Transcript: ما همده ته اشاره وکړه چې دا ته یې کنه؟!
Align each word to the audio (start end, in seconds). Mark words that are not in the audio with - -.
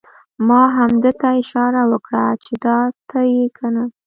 ما 0.47 0.63
همده 0.77 1.11
ته 1.19 1.27
اشاره 1.41 1.81
وکړه 1.91 2.25
چې 2.43 2.53
دا 2.65 2.79
ته 3.09 3.19
یې 3.33 3.45
کنه؟! 3.57 3.83